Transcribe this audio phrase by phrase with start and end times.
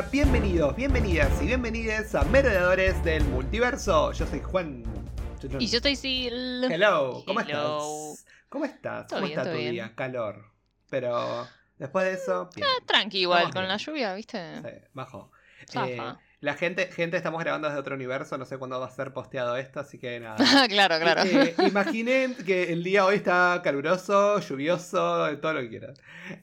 [0.00, 4.12] hola, bienvenidos, bienvenidas y bienvenidas a Merodeadores del Multiverso.
[4.12, 4.82] Yo soy Juan.
[5.58, 6.64] Y yo estoy Sil.
[6.70, 8.14] Hello, ¿cómo Hello.
[8.14, 8.26] estás?
[8.48, 9.06] ¿Cómo estás?
[9.08, 9.72] Todo ¿Cómo bien, está tu bien.
[9.72, 9.94] día?
[9.94, 10.52] Calor.
[10.88, 12.66] Pero después de eso, bien.
[12.66, 13.68] Ah, tranqui igual, Vamos con bien.
[13.68, 14.62] la lluvia, ¿viste?
[14.62, 15.30] Sí, bajo.
[15.74, 15.98] Eh,
[16.40, 19.56] la gente, gente, estamos grabando desde otro universo, no sé cuándo va a ser posteado
[19.58, 20.36] esto, así que nada.
[20.68, 21.22] claro, claro.
[21.22, 25.94] Eh, imaginen que el día hoy está caluroso, lluvioso, todo lo que quieran.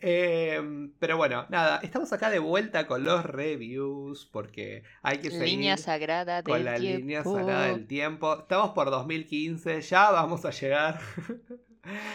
[0.02, 5.48] Eh, pero bueno, nada, estamos acá de vuelta con los reviews porque hay que seguir
[5.48, 7.00] Línea sagrada del con la tiempo.
[7.00, 8.40] línea sagrada del tiempo.
[8.41, 11.00] Estamos por 2015, ya vamos a llegar.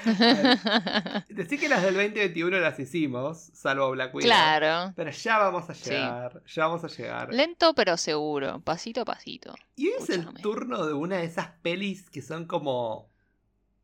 [1.29, 4.27] Decir que las del 2021 las hicimos, salvo Black Widow.
[4.29, 4.93] claro.
[4.97, 5.91] Pero ya vamos a Sí.
[5.91, 7.33] llegar, ya vamos a llegar.
[7.33, 9.55] Lento pero seguro, pasito a pasito.
[9.77, 13.11] Y hoy es el turno de una de esas pelis que son como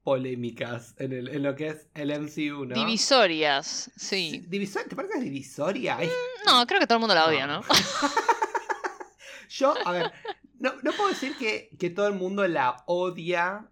[0.02, 2.74] polémicas en, el- en lo que es el MCU, ¿no?
[2.74, 4.44] Divisorias, sí.
[4.48, 5.96] Divisor- ¿Te parece que es divisoria?
[5.98, 6.08] Ay,
[6.46, 7.60] No, creo que todo el mundo la odia, No.
[7.60, 7.66] ¿no?
[9.50, 10.12] Yo, a ver,
[10.58, 13.68] no, no puedo decir que, que todo el mundo la odia.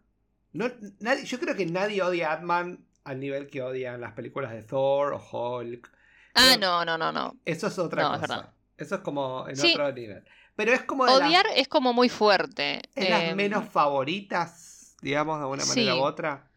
[0.56, 4.52] No, nadie, yo creo que nadie odia a Ant-Man al nivel que odian las películas
[4.52, 5.90] de Thor o Hulk.
[6.34, 7.36] Ah, Pero no, no, no, no.
[7.44, 8.34] Eso es otra No, es cosa.
[8.36, 8.52] verdad.
[8.76, 9.72] Eso es como en Sí.
[9.72, 10.24] otro nivel.
[10.54, 12.80] Pero es como las- Odiar es como muy fuerte.
[12.94, 16.00] es las Em, menos favoritas, digamos, de una manera sí.
[16.00, 16.50] u otra.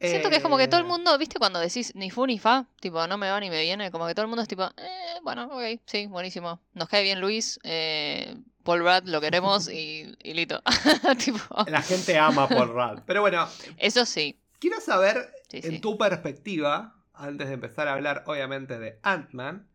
[0.00, 1.38] Siento que es como que todo el Eh, mundo, ¿viste?
[1.38, 4.14] Cuando decís ni fu ni fa, tipo, no me va ni me viene, como que
[4.14, 6.60] todo el mundo es tipo, eh, bueno, ok, sí, buenísimo.
[6.72, 10.62] Nos cae bien Luis, eh, Paul Rudd lo queremos y, y listo.
[11.24, 13.02] tipo, La gente ama por Rad.
[13.06, 14.38] Pero bueno, eso sí.
[14.58, 15.78] quiero saber, Sí, en sí.
[15.80, 19.68] tu perspectiva, antes de empezar a hablar, obviamente, de Ant-Man,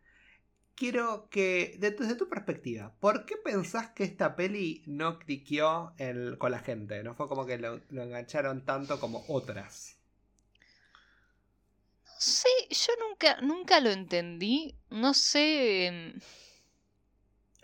[0.75, 6.37] quiero que, de- desde tu perspectiva, ¿por qué pensás que esta peli no cliqueó el-
[6.37, 7.03] con la gente?
[7.03, 9.97] No fue como que lo, lo engancharon tanto como otras.
[12.03, 14.75] No sé, yo nunca, nunca lo entendí.
[14.89, 16.13] No sé.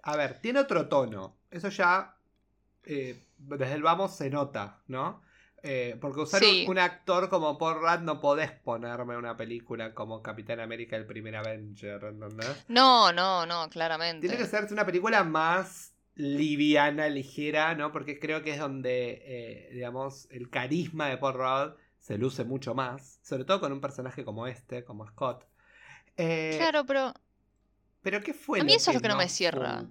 [0.03, 1.37] A ver, tiene otro tono.
[1.49, 2.15] Eso ya,
[2.83, 5.21] eh, desde el vamos se nota, ¿no?
[5.63, 6.63] Eh, porque usar Sí.
[6.65, 11.05] un, un actor como Paul Rudd no podés ponerme una película como Capitán América el
[11.05, 12.65] primer Avenger, ¿entendés?
[12.67, 14.27] No, no, no, claramente.
[14.27, 17.91] Tiene que ser una película más liviana, ligera, ¿no?
[17.91, 22.73] Porque creo que es donde, eh, digamos, el carisma de Paul Rudd se luce mucho
[22.73, 23.19] más.
[23.21, 25.45] Sobre todo con un personaje como este, como Scott.
[26.17, 27.13] Eh, Claro, pero.
[28.01, 29.83] Pero ¿qué fue A mí lo eso es lo que no me cierra.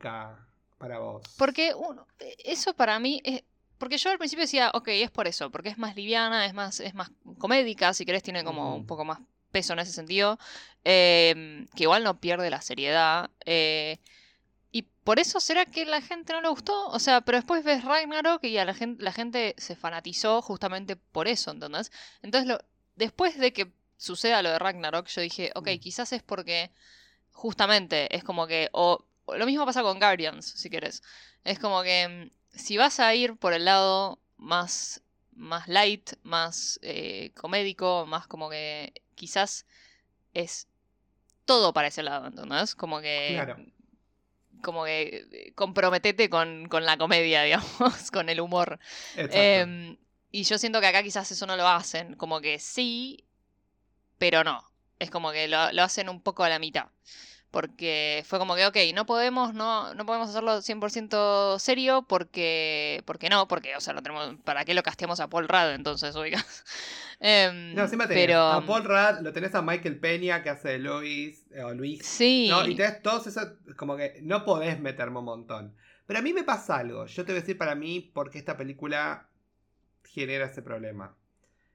[0.78, 1.22] para vos?
[1.36, 2.06] Porque uno,
[2.44, 3.42] eso para mí es.
[3.78, 6.80] Porque yo al principio decía, ok, es por eso, porque es más liviana, es más,
[6.80, 9.20] es más comédica, si querés, tiene como un poco más
[9.52, 10.38] peso en ese sentido.
[10.84, 13.30] em, que igual no pierde la seriedad.
[13.46, 13.98] eh,
[14.72, 16.88] y por eso será que la gente no le gustó.
[16.88, 20.94] O sea, pero después ves Ragnarok y a la gente, la gente se fanatizó justamente
[20.96, 21.90] por eso, ¿entendés?
[22.22, 22.58] Entonces, lo,
[22.96, 25.78] después de que suceda lo de Ragnarok, yo dije, ok, Mm.
[25.80, 26.70] quizás es porque
[27.40, 28.68] justamente es como que.
[28.72, 31.02] O, lo mismo pasa con Guardians, si querés.
[31.44, 35.02] Es como que mm, si vas a ir por el lado más,
[35.32, 39.66] más light, más eh, comédico, más como que quizás
[40.34, 40.68] es
[41.46, 42.74] todo para ese lado, ¿entendés?
[42.74, 43.30] Como que...
[43.32, 43.56] Claro.
[44.62, 48.78] Como que eh, comprometete con, con la comedia, digamos, con el humor.
[49.16, 49.96] Em,
[50.30, 52.14] y yo siento que acá quizás eso no lo hacen.
[52.16, 53.24] Como que sí,
[54.18, 54.62] pero no.
[54.98, 56.88] Es como que lo, lo hacen un poco a la mitad.
[57.50, 63.28] Porque fue como que, ok, no podemos, no, no podemos hacerlo 100% serio porque, porque
[63.28, 66.44] no, porque, o sea, lo tenemos, ¿para qué lo casteamos a Paul Rudd entonces, oiga?
[67.22, 70.78] Em, no, encima tenés pero, a Paul Rudd, lo tenés a Michael Peña que hace
[70.78, 72.00] Luis, eh, o Luis.
[72.02, 72.48] Sí.
[72.48, 72.66] ¿no?
[72.66, 73.46] Y tenés todos esos,
[73.76, 75.74] como que no podés meterme un montón.
[76.06, 77.04] Pero a mí me pasa algo.
[77.04, 79.28] Yo te voy a decir para mí por qué esta película
[80.02, 81.14] genera ese problema.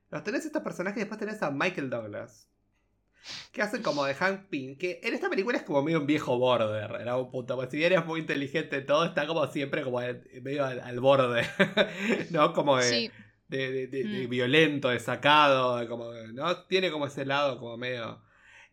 [0.09, 2.49] Los tenés estos personajes y después tenés a Michael Douglas.
[3.51, 4.77] Que hacen como de Hank Pym.
[4.77, 7.01] Que en esta película es como medio un viejo border.
[7.01, 7.55] En algún punto.
[7.55, 9.99] Porque si bien es muy inteligente todo, está como siempre como
[10.41, 11.43] medio al, al borde.
[12.31, 12.53] ¿No?
[12.53, 13.11] Como de, Sí.
[13.47, 14.29] de, de- de- Mm.
[14.29, 15.87] violento, de sacado.
[15.87, 16.65] Como, ¿no?
[16.65, 18.21] Tiene como ese lado como medio.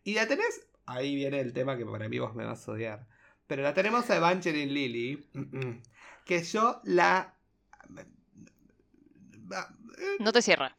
[0.03, 0.67] Y la tenés.
[0.85, 3.07] Ahí viene el tema que para mí vos me vas a odiar.
[3.47, 5.29] Pero la tenemos a Evangeline Lilly.
[6.25, 7.35] Que yo la.
[10.19, 10.75] No te cierra.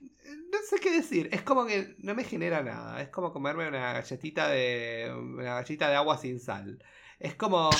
[0.52, 1.28] No sé qué decir.
[1.32, 3.00] Es como que no me genera nada.
[3.02, 5.12] Es como comerme una galletita de.
[5.16, 6.82] una galleta de agua sin sal.
[7.18, 7.70] Es como.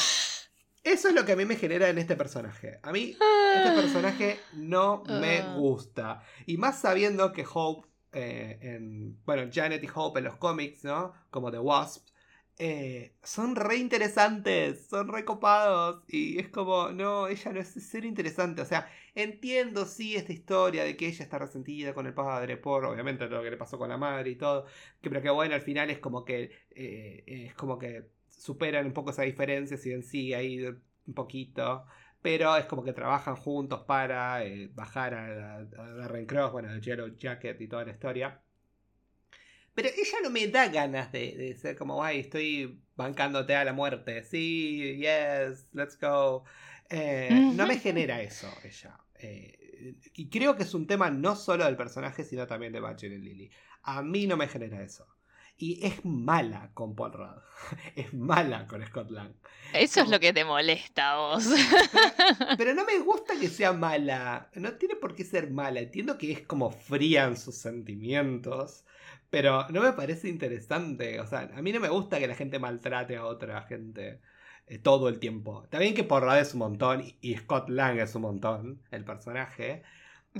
[0.82, 2.78] Eso es lo que a mí me genera en este personaje.
[2.82, 3.16] A mí,
[3.56, 5.54] este personaje no me Ah.
[5.56, 6.22] gusta.
[6.46, 9.18] Y más sabiendo que Hope, eh, en.
[9.24, 11.14] Bueno, Janet y Hope en los cómics, ¿no?
[11.30, 12.06] Como The Wasp.
[12.58, 16.04] Eh, son re interesantes, son re copados.
[16.08, 18.62] Y es como, no, ella no es ser interesante.
[18.62, 22.84] O sea, entiendo, sí, esta historia de que ella está resentida con el padre por,
[22.84, 24.66] obviamente, lo que le pasó con la madre y todo.
[25.00, 26.50] Que, pero que bueno, al final es como que.
[26.70, 31.86] eh, es como que superan un poco esa diferencia, si bien sí, ahí un poquito.
[32.22, 35.64] Pero es como que trabajan juntos para eh, bajar a, a,
[35.94, 38.43] Darren Cross, bueno, a Yellow Jacket y toda la historia.
[39.74, 43.72] Pero ella no me da ganas de, de ser como, ay, estoy bancándote a la
[43.72, 44.22] muerte.
[44.22, 46.44] Sí, yes, let's go.
[46.90, 48.98] Eh, no me genera eso ella.
[49.18, 53.12] Eh, y creo que es un tema no solo del personaje, sino también de Bachel
[53.12, 53.50] y Lily.
[53.82, 55.06] A mí no me genera eso.
[55.56, 57.42] Y es mala con Paul Rudd.
[57.96, 59.32] Es mala con Scott Lang.
[59.72, 61.48] Eso es lo que te molesta a vos.
[62.58, 64.50] Pero, no me gusta que sea mala.
[64.54, 65.80] No tiene por qué ser mala.
[65.80, 68.84] Entiendo que es como fría en sus sentimientos.
[69.34, 71.18] Pero no me parece interesante.
[71.18, 74.20] O sea, a mí no me gusta que la gente maltrate a otra gente
[74.68, 75.64] eh, todo el tiempo.
[75.64, 79.82] Está bien que Porrad es un montón y Scott Lang es un montón, el personaje.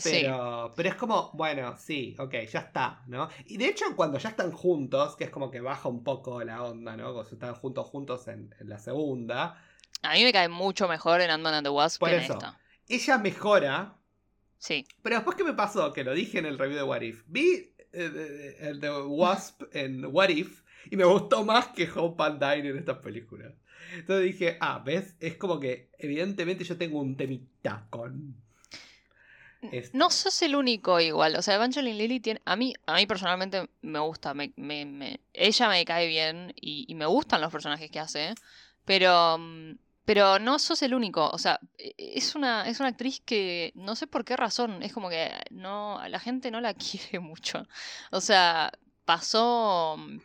[0.01, 3.29] Pero, pero es como, bueno, sí, ok, ya está, ¿no?
[3.47, 6.63] Y de hecho, cuando ya están juntos, que es como que baja un poco la
[6.63, 7.13] onda, ¿no?
[7.15, 9.61] Cuando están juntos juntos en, la segunda.
[10.03, 12.61] A mí me cae mucho mejor en Ant-Man and the Wasp que en esta.
[12.87, 13.97] Ella mejora.
[14.59, 14.87] Sí.
[15.03, 17.74] Pero después que me pasó, que lo dije en el review de What If, vi
[17.95, 22.79] el de Wasp en What If y me gustó más que Hope and Dine en
[22.79, 23.53] estas películas.
[23.95, 25.15] Entonces dije, ah, ¿ves?
[25.21, 28.43] Es como que evidentemente yo tengo un temita con...
[29.93, 31.37] No sos el único igual.
[31.37, 32.43] O sea, Evangeline Lily tiene.
[32.45, 34.35] A mí, a mí personalmente me gusta.
[34.35, 38.35] Me, me, Ella me cae bien y, y, me gustan los personajes que hace.
[38.85, 39.39] Pero.
[40.05, 41.29] Pero no sos el único.
[41.31, 44.83] O sea, e, es una, es una actriz que no sé por qué razón.
[44.83, 46.01] Es como que no.
[46.09, 47.67] La gente no la quiere mucho.
[48.11, 48.73] O sea,
[49.05, 49.97] pasó.
[49.99, 50.19] Mm,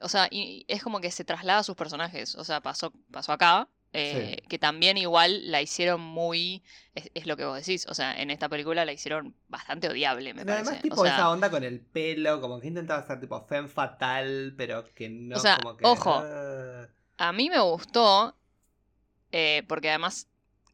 [0.00, 2.34] o sea, y es como que se traslada a sus personajes.
[2.36, 3.68] O sea, pasó, pasó acá.
[3.94, 6.62] Eh, que también igual la hicieron muy.
[6.94, 7.86] Es, lo que vos decís.
[7.88, 10.62] O sea, en esta película la hicieron bastante odiable, me parece.
[10.62, 14.84] Además, tipo esa onda con el pelo, como que intentaba ser tipo femme fatal, pero
[14.94, 15.36] que no.
[15.36, 16.22] O sea, como que, ojo.
[17.16, 18.37] A mí me gustó.
[19.32, 20.28] Eh, porque además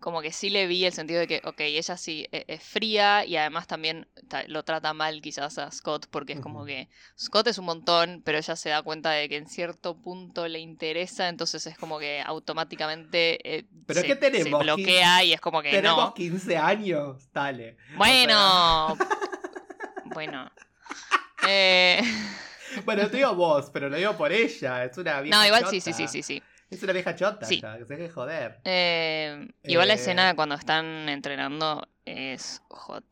[0.04, 3.24] como que sí le vi el sentido de que, ok, ella sí e, es, fría
[3.24, 4.06] y además también
[4.48, 8.36] lo trata mal quizás a Scott porque es como que Scott es un montón, pero
[8.36, 12.20] ella se da cuenta de que en cierto punto le interesa, entonces es como que
[12.20, 14.62] automáticamente eh, ¿Pero se, tenemos?
[14.62, 17.78] bloquea y es como que tenemos 15 años, dale.
[17.96, 18.98] Bueno,
[20.12, 20.52] bueno.
[21.48, 22.02] Eh...
[22.84, 25.94] Bueno, te digo vos, pero lo digo por ella, es una No, igual sí, sí,
[25.94, 26.42] sí, sí, sí.
[26.74, 28.58] Es una vieja chota que se deje joder.
[28.64, 33.04] Eh, igual la eh, escena cuando están entrenando es hot.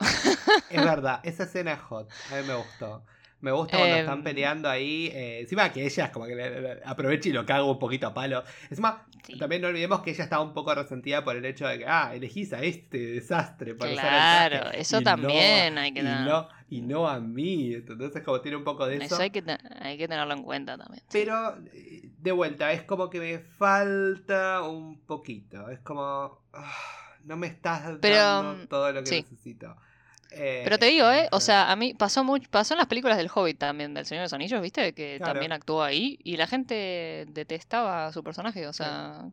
[0.70, 2.08] Es verdad, esa escena es hot.
[2.32, 3.04] A mí me gustó.
[3.40, 5.10] Me gusta cuando están em, peleando ahí.
[5.14, 8.42] Eh, encima que ella es como que aprovecha y lo cago un poquito a palo.
[8.68, 9.06] Encima,
[9.38, 12.12] también no olvidemos que ella estaba un poco resentida por el hecho de que, ah,
[12.14, 16.28] elegís a este desastre por Claro, eso también hay que tener.
[16.68, 17.74] Y no, a mí.
[17.74, 19.14] Entonces, como tiene un poco de eso.
[19.14, 19.44] Eso hay que,
[19.80, 21.02] hay que tenerlo en cuenta también.
[21.10, 25.68] Pero, eh, de vuelta, es como que me falta un poquito.
[25.70, 26.42] Es como.
[26.52, 26.72] Ah,
[27.24, 29.76] no me estás dando mm, todo lo que necesito.
[30.30, 31.28] Pero te digo, ¿eh?
[31.32, 34.20] O sea, a mí pasó mucho, pasó en las películas del Hobbit también, del Señor
[34.20, 34.92] de los Anillos, ¿viste?
[34.92, 39.22] Que también actuó ahí y la gente detestaba a su personaje, o sea...
[39.24, 39.32] Sí,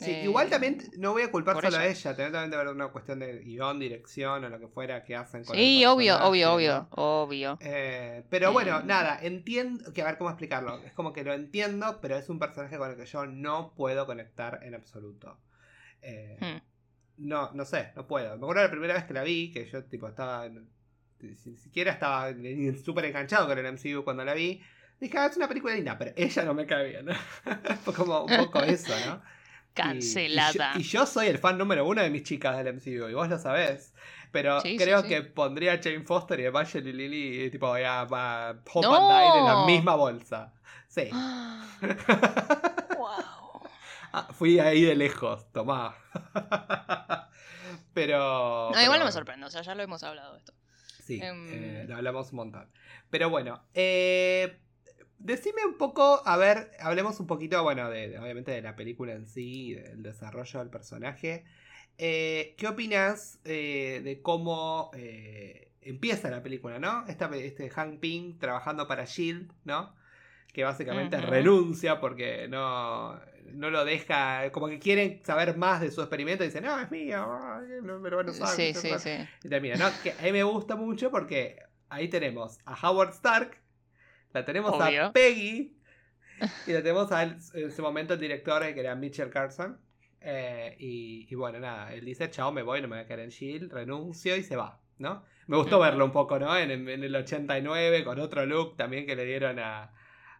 [0.00, 3.38] igual también no voy a culpar solo a ella, también debe haber una cuestión de
[3.40, 7.58] guion, dirección o lo que fuera que hacen con Sí, obvio, obvio, obvio, obvio.
[7.60, 8.82] Eh, pero bueno, eh.
[8.84, 12.38] nada, entiendo, que a ver cómo explicarlo, es como que lo entiendo, pero es un
[12.38, 15.38] personaje con el que yo no puedo conectar en absoluto.
[16.02, 17.26] Eh, hmm.
[17.26, 18.36] No, no sé, no puedo.
[18.36, 20.48] Me acuerdo la primera vez que la vi, que yo tipo estaba.
[20.48, 22.34] Ni siquiera estaba
[22.84, 24.60] súper enganchado con el MCU cuando la vi.
[25.00, 27.06] Dije, ah, es una película linda, pero ella no me cae bien.
[27.84, 29.22] Fue como un poco eso, ¿no?
[29.76, 30.72] Cancelada.
[30.76, 33.38] Y, yo, soy el fan número uno de mis chicas del MCU, y vos lo
[33.38, 33.94] sabés.
[34.32, 38.50] Pero creo que pondría a Jane Foster y a Marshall y Lily, tipo, a, a
[38.72, 40.52] Hope and en la misma bolsa.
[40.88, 41.10] Sí.
[44.16, 45.94] Ah, fui ahí de lejos, tomá.
[47.92, 48.70] pero.
[48.72, 50.54] No, igual no me sorprende, o sea, ya lo hemos hablado esto.
[51.04, 52.70] Sí, em, eh, lo hablamos un montón.
[53.10, 54.58] Pero bueno, eh,
[55.18, 59.26] decime un poco, a ver, hablemos un poquito, bueno, de, obviamente de la película en
[59.26, 61.44] sí, del desarrollo del personaje.
[61.98, 64.90] Eh, ¿Qué opinas de cómo
[65.80, 67.06] empieza la película, no?
[67.06, 69.94] Esta, este Hank Ping trabajando para Shield, ¿no?
[70.52, 73.18] Que básicamente renuncia porque no
[73.52, 76.90] no lo deja, como que quieren saber más de su experimento y dicen, no, es
[76.90, 77.26] mío,
[77.82, 78.48] no me lo van a usar.
[78.48, 79.10] Sí, sí, sí.
[79.42, 79.86] Y termina, ¿no?
[80.02, 81.58] Que a mí me gusta mucho porque
[81.88, 83.58] ahí tenemos a Howard Stark,
[84.36, 85.76] la tenemos a Peggy
[86.66, 89.78] y la tenemos a en ese momento el director que era Mitchell Carson.
[90.20, 93.30] Eh, y, bueno, nada, él dice, chao, me voy, no me voy a quedar en
[93.30, 95.22] Shield, renuncio y se va, ¿no?
[95.46, 96.56] Me gustó verlo un poco, ¿no?
[96.56, 99.92] En, en el 89, con otro look también que le dieron a,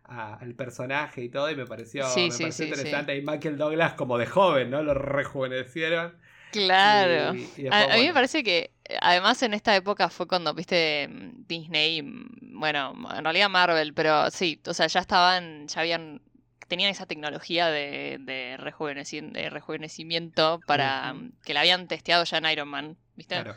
[0.04, 3.16] al personaje y todo, y me pareció, Sí, me sí, pareció sí, interesante.
[3.16, 4.82] Y Michael Douglas como de joven, ¿no?
[4.82, 6.16] Lo rejuvenecieron.
[6.50, 7.34] Claro.
[7.34, 10.08] Y- y después, A, a mí me bueno, parece que, eh, además, en esta época
[10.10, 12.26] fue cuando, viste, mm, Disney, mm,
[12.58, 16.20] bueno, en realidad Marvel, pero sí, o sea, ya estaban, ya habían,
[16.68, 22.46] tenían esa tecnología de, de, rejuveneci- de rejuvenecimiento para, que la habían testeado ya en
[22.46, 23.34] Iron Man, ¿viste?
[23.36, 23.54] Claro.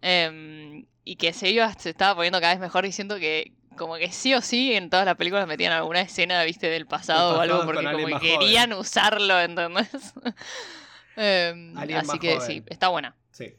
[0.00, 4.10] Em, y que se iba, se estaba poniendo cada vez mejor diciendo que como que
[4.10, 7.64] sí o sí en todas las películas metían alguna escena, viste, del pasado o algo
[7.64, 8.18] porque como que joven.
[8.40, 9.88] querían usarlo, ¿entendés?
[11.16, 12.46] Em, así que joven.
[12.46, 13.14] sí, está buena.
[13.32, 13.54] Sí.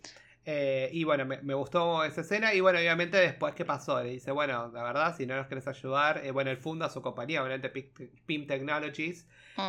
[0.46, 2.53] Eh, y bueno, me, me gustó esa escena.
[2.53, 4.01] Y bueno, obviamente después, ¿qué pasó?
[4.03, 7.01] Le dice, bueno, la verdad, si no nos querés ayudar, eh, bueno, él funda su
[7.01, 7.91] compañía, obviamente Pi-
[8.25, 9.27] PIM Technologies,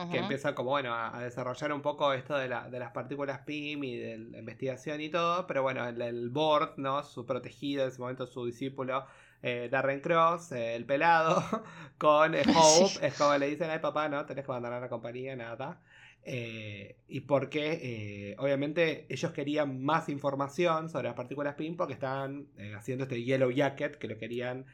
[0.09, 3.41] que empieza como, bueno, a, a desarrollar un poco esto de, la- de las partículas
[3.41, 5.47] PIM y de la investigación y todo.
[5.47, 7.03] Pero bueno, el, el board, ¿no?
[7.05, 9.07] Su protegido, en ese momento su discípulo.
[9.43, 11.43] Eh, Darren Cross, eh, el pelado,
[11.99, 12.99] con eh, Hope, Sí.
[13.03, 15.81] es como le dicen, ay papá, no, tenés que abandonar la compañía, nada.
[16.23, 23.23] Y porque obviamente ellos querían más información sobre las partículas PIN porque estaban haciendo este
[23.23, 24.67] Yellow Jacket que lo querían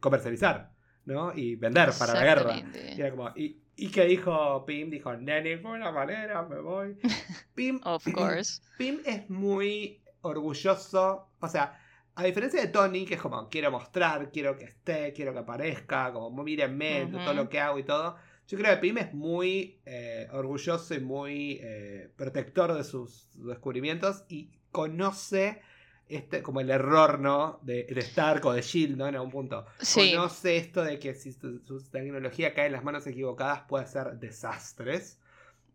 [0.00, 0.70] comercializar,
[1.06, 1.32] ¿no?
[1.34, 2.56] Y vender para la guerra.
[2.96, 4.90] Y era como, ¿y, ¿y qué dijo Pim?
[4.90, 6.98] Dijo, de ninguna manera me voy.
[7.54, 8.60] Pim, Of course.
[8.76, 11.80] Pim es muy orgulloso, o sea,
[12.18, 16.12] a diferencia de Tony, que es como, quiero mostrar, quiero que esté, quiero que aparezca,
[16.12, 17.18] como, mírenme, Ujú.
[17.18, 18.16] todo lo que hago y todo.
[18.48, 24.24] Yo creo que Pim es muy eh, orgulloso y muy eh, protector de sus descubrimientos
[24.28, 25.60] y conoce
[26.08, 27.60] este como el error, ¿no?
[27.62, 29.06] De, de Stark o de Shield, ¿no?
[29.06, 29.66] En algún punto.
[29.78, 30.12] Sí.
[30.12, 34.18] Conoce esto de que si su, su tecnología cae en las manos equivocadas puede hacer
[34.18, 35.20] desastres.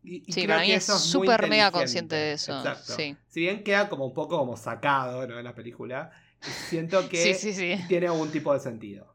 [0.04, 2.58] Y, y Sí, creo para que mí es súper mega consciente de eso.
[2.58, 2.96] Exacto.
[2.98, 3.16] Sí.
[3.30, 5.40] Si bien queda como un poco como sacado, ¿no?
[5.40, 6.12] En la película,
[6.70, 7.84] siento que sí, sí, sí.
[7.88, 9.14] tiene algún tipo de sentido.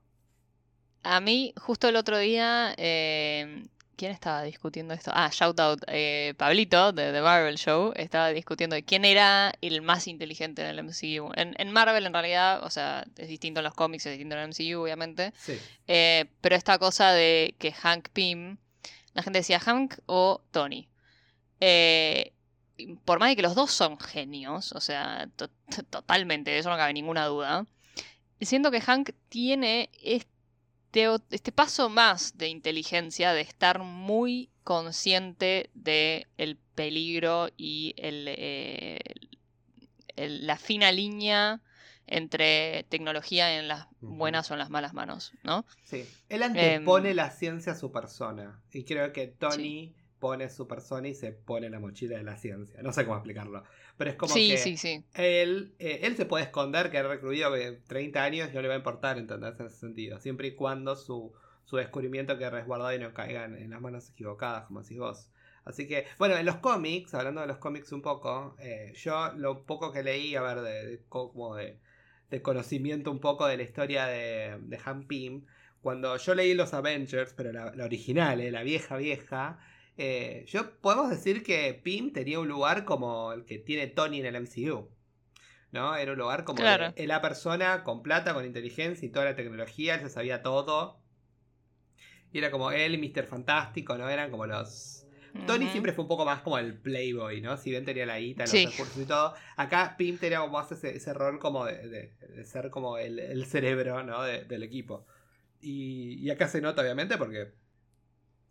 [1.02, 3.64] A mí, justo el otro día, eh,
[3.96, 5.10] ¿quién estaba discutiendo esto?
[5.14, 9.82] Ah, shout out, eh, Pablito de The Marvel Show estaba discutiendo de quién era el
[9.82, 11.32] más inteligente en el MCU.
[11.34, 14.42] En, en Marvel, en realidad, o sea, es distinto en los cómics, es distinto en
[14.42, 15.32] el MCU, obviamente.
[15.38, 15.58] Sí.
[15.86, 18.56] Eh, pero esta cosa de que Hank Pym,
[19.14, 20.88] la gente decía Hank o Tony.
[21.60, 22.32] Eh,
[23.04, 26.70] por más de que los dos son genios, o sea, to- to- totalmente, de eso
[26.70, 27.66] no cabe ninguna duda.
[28.40, 36.26] Siento que Hank tiene este, este paso más de inteligencia, de estar muy consciente de
[36.36, 38.98] el peligro y el, eh,
[40.16, 41.60] el- la fina línea
[42.06, 45.66] entre tecnología en las buenas o en las malas manos, ¿no?
[45.84, 46.06] Sí.
[46.30, 48.62] Él antepone Em, la ciencia a su persona.
[48.72, 52.82] Y creo que Tony pone su persona y se pone la mochila de la ciencia.
[52.82, 53.64] No sé cómo explicarlo.
[53.96, 55.04] Pero es como sí, que sí, sí.
[55.14, 58.68] él, eh, él se puede esconder, que ha recluido eh, 30 años y no le
[58.68, 59.58] va a importar, ¿entendés?
[59.60, 60.18] En ese sentido.
[60.20, 61.32] Siempre y cuando su,
[61.64, 65.30] su descubrimiento quede resguardado y no caiga en, en las manos equivocadas, como decís vos.
[65.64, 69.64] Así que, bueno, en los cómics, hablando de los cómics un poco, eh, yo lo
[69.66, 71.78] poco que leí, a ver, de, de- como de,
[72.30, 75.44] de conocimiento un poco de la historia de, de Han Pym,
[75.82, 79.58] cuando yo leí los Avengers, pero la, la original, eh, la vieja vieja,
[79.98, 84.26] eh, yo podemos decir que Pym tenía un lugar como el que tiene Tony en
[84.26, 84.88] el MCU.
[85.70, 85.94] ¿No?
[85.96, 86.92] Era un lugar como Claro.
[86.92, 90.98] de- la persona con plata, con inteligencia y toda la tecnología, él se sabía todo.
[92.32, 93.26] Y era como él y Mr.
[93.26, 94.08] Fantástico, ¿no?
[94.08, 95.04] Eran como los.
[95.46, 97.56] Tony siempre fue un poco más como el playboy, ¿no?
[97.58, 98.64] Si bien tenía la guita, los Sí.
[98.66, 99.34] recursos y todo.
[99.56, 103.18] Acá Pim tenía como más ese, ese rol como de, de- de ser como el,
[103.18, 104.22] el cerebro, ¿no?
[104.22, 105.06] De- del equipo.
[105.60, 107.52] Y, y acá se nota, obviamente, porque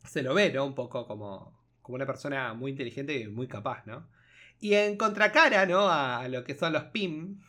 [0.07, 0.65] se lo ve, ¿no?
[0.65, 4.07] Un poco como, como una persona muy inteligente y muy capaz, ¿no?
[4.59, 5.87] Y en contracara, ¿no?
[5.89, 7.39] A, lo que son los PIM,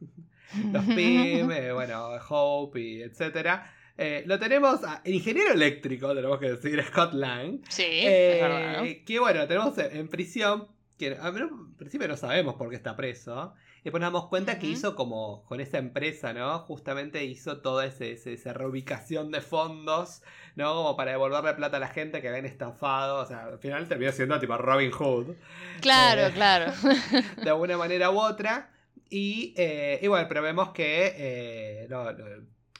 [0.72, 3.74] los PIM, eh, bueno, Hope y etcétera.
[3.98, 7.60] eh, lo tenemos a el ingeniero eléctrico, tenemos que decir, Scott Lang.
[7.68, 9.04] Sí, Eh, es verdad, ¿no?
[9.04, 10.68] Que bueno, tenemos en prisión.
[10.98, 13.54] Que en principio no sabemos por qué está preso.
[13.82, 16.60] Y después nos damos cuenta que hizo como con esa empresa, ¿no?
[16.60, 20.22] Justamente hizo toda ese, ese- esa reubicación de fondos,
[20.54, 20.72] ¿no?
[20.74, 23.16] Como para devolverle plata a la gente que habían estafado.
[23.16, 25.34] O sea, al final terminó siendo tipo Robin Hood.
[25.80, 26.72] Claro, eh, claro.
[27.42, 28.70] de alguna manera u otra.
[29.10, 31.88] Y, eh, y bueno, pero vemos que eh,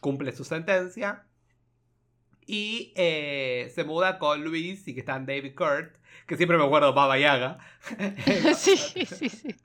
[0.00, 1.24] cumple su sentencia.
[2.52, 6.64] Y eh, se muda con Luis y que está en David Kurt, que siempre me
[6.64, 7.56] acuerdo Baba Yaga.
[8.54, 9.56] sí, sí, sí.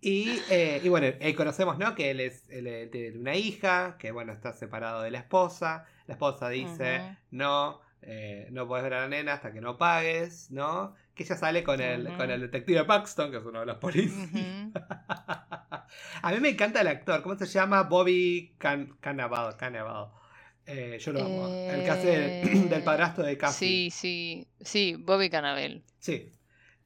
[0.00, 1.96] y, eh, y bueno, ahí conocemos, ¿no?
[1.96, 5.84] Que él, es, él, él tiene una hija, que bueno, está separado de la esposa.
[6.06, 10.52] La esposa dice, no, eh, no puedes ver a la nena hasta que no pagues,
[10.52, 10.94] ¿no?
[11.16, 14.30] Que ella sale con el, con el detective Paxton, que es uno de los policías.
[16.22, 17.82] A mí me encanta el actor, ¿cómo se llama?
[17.82, 20.21] Bobby Can Cannavale, Cannavale.
[20.66, 21.48] Eh, yo lo amo.
[21.48, 23.90] El que hace Eh, del padrastro de Cassie.
[23.90, 25.82] Sí, sí, sí, Bobby Cannavale.
[25.98, 26.30] Sí.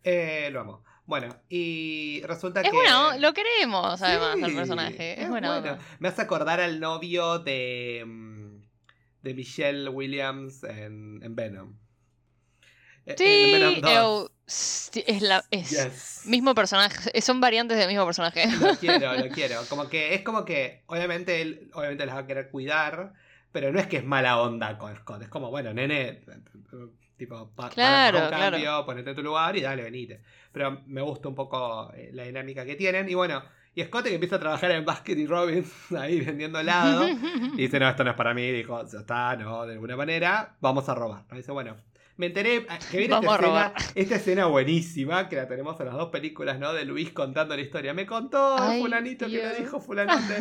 [0.03, 0.85] Eh, lo amo.
[1.05, 2.77] Bueno, y resulta Es que.
[2.77, 5.23] bueno, lo queremos además al Sí, personaje.
[5.23, 5.79] Es, bueno.
[6.01, 8.03] Me hace acordar al novio de.
[8.07, 8.57] mm,
[9.23, 11.77] de Michelle Williams en, en Venom.
[13.07, 13.91] Eh, en Sí, Venom 2.
[13.93, 16.23] eu- sí, es la es Yes.
[16.27, 18.47] mismo personaje, eh, son variantes del mismo personaje.
[18.61, 19.61] Lo quiero, lo quiero.
[19.69, 23.13] Como que es como que, obviamente, él obviamente las va a querer cuidar,
[23.53, 25.23] pero no es que es mala onda con Scott.
[25.23, 26.23] Es como, bueno, nene,
[27.17, 28.53] tipo, pa- Claro, para un claro.
[28.57, 30.23] cambio, ponete en tu lugar y dale, venite.
[30.53, 33.09] Pero me gusta un poco eh, la dinámica que tienen.
[33.09, 33.43] Y bueno,
[33.75, 37.07] y Scott que empieza a trabajar en Basket y Robbins, ahí vendiendo helado.
[37.57, 38.51] Y dice, no, esto no es para mí.
[38.51, 41.25] Dijo, ya está, no, de alguna manera, vamos a robar.
[41.31, 41.37] ¿no?
[41.37, 41.77] Dice, bueno,
[42.17, 45.95] me enteré eh, que viene esta escena, esta escena buenísima, que la tenemos en las
[45.97, 46.73] dos películas, ¿no?
[46.73, 47.93] De Luis contando la historia.
[47.93, 50.35] Me contó Ay, fulanito que le dijo fulanito.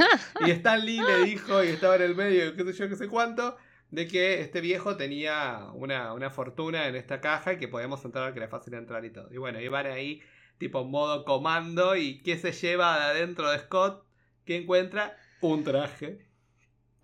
[0.46, 3.08] y Stan Lee le dijo, y estaba en el medio, qué sé yo, qué sé
[3.08, 3.58] cuánto,
[3.92, 8.32] de que este viejo tenía una, una fortuna en esta caja y que podíamos entrar,
[8.34, 9.28] que era fácil entrar y todo.
[9.34, 10.22] Y bueno, y van ahí,
[10.58, 14.06] tipo modo comando, y ¿qué se lleva de adentro de Scott?
[14.46, 15.18] ¿Qué encuentra?
[15.42, 16.25] Un traje.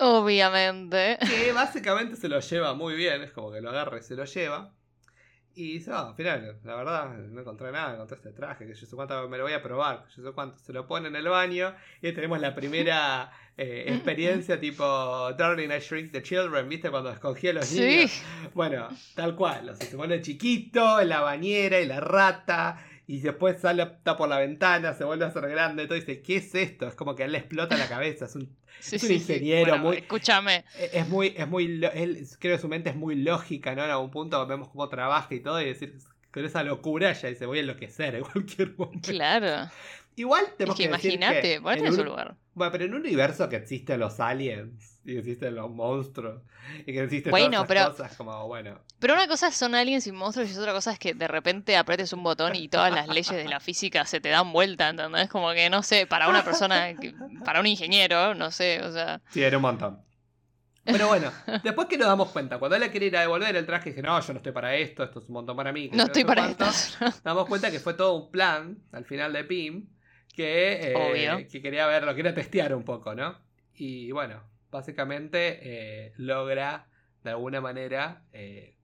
[0.02, 1.18] Obviamente.
[1.28, 4.26] Que básicamente se lo lleva muy bien, es como que lo agarra y se lo
[4.26, 4.74] lleva.
[5.54, 8.86] Y dice, "Ah, al final, la verdad, no encontré nada, encontré este traje, que yo
[8.88, 10.58] sé cuánto me lo voy a probar, que yo sé cuánto.
[10.60, 14.84] Se lo pone en el baño y ahí tenemos la primera eh, experiencia tipo
[15.38, 16.90] Darling I Shrink the Children, ¿viste?
[16.90, 17.80] Cuando escogí a los Sí.
[17.82, 18.24] niños.
[18.54, 22.80] Bueno, tal cual, o sea, se pone chiquito en la bañera y la rata.
[23.12, 26.22] Y después sale está por la ventana, se vuelve a hacer grande, todo y dice,
[26.22, 26.88] ¿qué es esto?
[26.88, 29.20] Es como que a él le explota la cabeza, es un Sí, Es un sí,
[29.20, 29.34] sí.
[29.34, 30.64] ingeniero Bueno, muy- Escúchame.
[30.94, 33.84] es muy, es muy, él, creo que su mente es muy lógica, ¿no?
[33.84, 35.98] En algún punto vemos cómo trabaja y todo, y decir,
[36.32, 39.12] con esa locura ya dice, voy a enloquecer en cualquier momento.
[39.12, 39.70] Claro.
[40.16, 42.36] Igual Es tenemos que que, imagínate, que ponete en un- lugar.
[42.54, 46.42] Bueno, pero en un universo que existen los aliens, y existen los monstruos,
[46.86, 50.06] y que existen Bueno, todas esas pero- cosas, como, bueno, Pero una cosa son aliens
[50.08, 53.08] y monstruos y otra cosa es que de repente apretes un botón y todas las
[53.08, 55.28] leyes de la física se te dan vuelta, ¿entendés?
[55.30, 56.96] Como que, no sé, para una persona,
[57.44, 59.22] para un ingeniero, no sé, o sea...
[59.30, 60.02] sí, era un montón.
[60.84, 61.32] Pero bueno,
[61.64, 64.02] después que nos damos cuenta, cuando él le quiere ir a devolver el traje, dije,
[64.02, 65.90] no, yo no estoy para esto, esto es un montón para mí.
[65.94, 66.66] No estoy para cuánto".
[66.66, 67.06] esto.
[67.06, 69.88] Nos damos cuenta que fue todo un plan al final de Pim
[70.36, 73.38] que, eh, que quería ver, lo quería testear un poco, ¿no?
[73.76, 76.88] Y bueno, básicamente eh, logra
[77.24, 78.76] de alguna manera eh,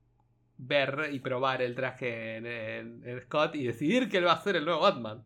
[0.57, 4.41] ver y probar el traje en, en- en Scott y decidir que él va a
[4.43, 5.23] ser el nuevo Batman,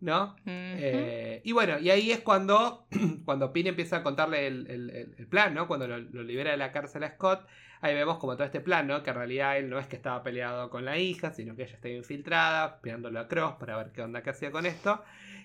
[0.00, 0.36] ¿no?
[0.46, 2.86] Eh, y bueno, y ahí es cuando,
[3.24, 5.66] cuando Pin empieza a contarle el, el- plan, ¿no?
[5.68, 7.46] Cuando lo, lo libera de la cárcel a Scott,
[7.80, 9.02] ahí vemos como todo este plan, ¿no?
[9.02, 11.74] Que en realidad él no es que estaba peleado con la hija, sino que ella
[11.74, 15.02] estaba infiltrada, pegándolo a Cross para ver qué onda que hacía con esto.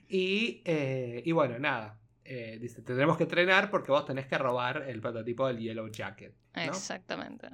[0.08, 1.97] Y, eh, y bueno, nada.
[2.31, 6.35] Eh, dice, tendremos que entrenar porque vos tenés que robar el prototipo del Yellow Jacket.
[6.55, 6.61] ¿no?
[6.61, 7.47] Exactamente.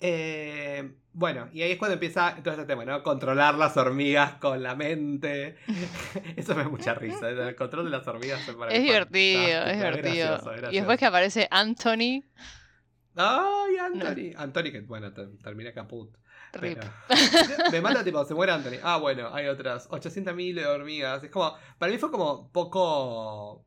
[0.00, 3.02] Eh, bueno, y ahí es cuando empieza todo este tema, ¿no?
[3.04, 5.56] Controlar las hormigas con la mente.
[6.36, 7.30] Eso me da mucha risa.
[7.30, 10.38] El control de las hormigas me parece Es divertido, es divertido.
[10.38, 12.24] gracioso, Y después que aparece Anthony,
[13.16, 14.32] ¡Ay, Anthony!
[14.36, 16.12] Anthony que, bueno, te- termina caput.
[16.52, 16.78] rip.
[16.80, 16.90] Pero-
[17.72, 18.78] me mata tipo, se muere Anthony.
[18.82, 21.22] Ah, bueno, hay otras 800.000 hormigas.
[21.22, 23.64] Es como, para mí fue como poco...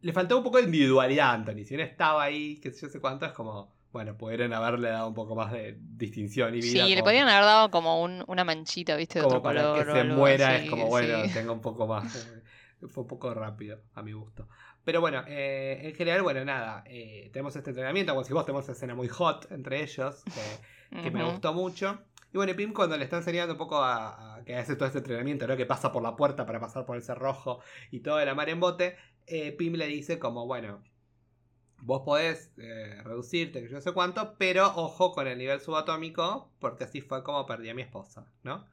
[0.00, 1.64] Le faltó un poco de individualidad a Anthony.
[1.64, 5.08] Si no estaba ahí, que sé yo sé cuánto, es como, bueno, pudieron haberle dado
[5.08, 6.70] un poco más de distinción y vida.
[6.84, 9.18] Sí, le como- podrían haber dado como un- una manchita, ¿viste?
[9.20, 9.78] De como otro para color.
[9.86, 11.32] que se algo muera, es como, bueno, sí.
[11.32, 12.14] tenga un poco más.
[12.16, 12.42] eh,
[12.88, 14.48] Fue un poco rápido, a mi gusto.
[14.84, 16.84] Pero bueno, eh, en general, bueno, nada.
[16.86, 21.10] eh, tenemos este entrenamiento, como si vos tenemos escena muy hot entre ellos, que, que
[21.10, 21.98] me gustó mucho.
[22.32, 24.86] Y bueno, y Pim cuando le está enseñando un poco a, a que hace todo
[24.86, 25.56] este entrenamiento, ¿no?
[25.56, 27.60] Que pasa por la puerta para pasar por el cerrojo
[27.90, 30.82] y todo de la mar en bote, eh, Pim le dice como, bueno,
[31.78, 36.52] vos podés eh, reducirte, que yo no sé cuánto, pero ojo con el nivel subatómico,
[36.58, 38.66] porque así fue como perdí a mi esposa, ¿no?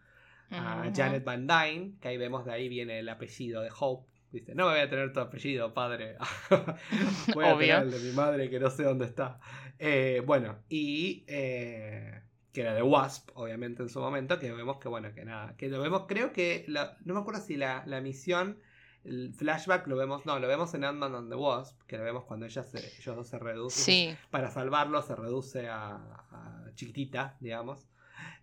[0.51, 0.93] a Ujú.
[0.95, 4.09] Janet Van Dyne, que ahí vemos de ahí viene el apellido de Hope.
[4.31, 6.17] Dice, no me voy a tener tu apellido, padre.
[7.33, 7.57] voy a Obvio.
[7.57, 9.39] tener el de mi madre que no sé dónde está.
[9.79, 12.22] Eh, bueno, y eh,
[12.53, 15.67] que era de Wasp, obviamente en su momento, que vemos que, bueno, que nada, que
[15.69, 18.59] lo vemos, creo que, la- no me acuerdo si la, la misión,
[19.03, 22.23] el flashback lo vemos, no, lo vemos en Ant-Man and the Wasp, que lo vemos
[22.25, 27.35] cuando ella se, ellos dos se reducen Sí, para salvarlo se reduce a, a chiquitita,
[27.41, 27.89] digamos.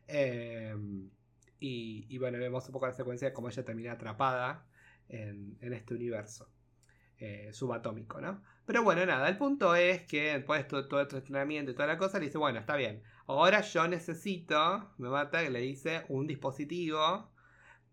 [0.09, 0.75] Eh,
[1.61, 4.67] y, y bueno, vemos un poco la secuencia de cómo ella termina atrapada
[5.09, 6.49] en, en este universo
[7.19, 8.43] eh, subatómico, ¿no?
[8.65, 11.87] Pero bueno, nada, el punto es que después de todo, todo este entrenamiento y toda
[11.89, 16.05] la cosa, le dice, bueno, está bien, ahora yo necesito, me mata, que le dice,
[16.09, 17.31] un dispositivo,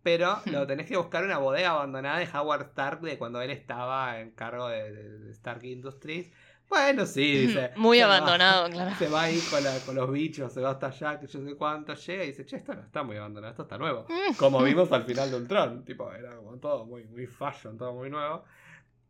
[0.03, 3.49] pero lo tenés que buscar en una bodega abandonada de Howard Stark de cuando él
[3.51, 6.31] estaba en cargo de, Stark Industries
[6.69, 7.71] Bueno, sí, dice.
[7.75, 8.95] Muy va- abandonado, claro.
[8.97, 11.55] Se va ahí con, la- con los bichos, se va hasta allá, que yo sé
[11.55, 14.05] cuánto, llega y dice, che, esto no está muy abandonado, esto está nuevo.
[14.37, 18.09] Como vimos al final de Ultron, tipo, era como todo muy, muy fashion, todo muy
[18.09, 18.43] nuevo.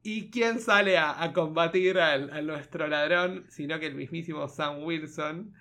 [0.04, 3.46] ¿Y quién sale a, a combatir al, a nuestro ladrón?
[3.50, 5.54] Sino que el mismísimo Sam Wilson.